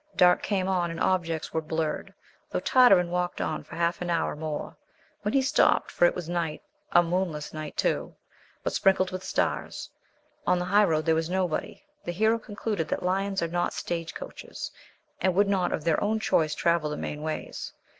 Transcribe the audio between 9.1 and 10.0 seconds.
with stars.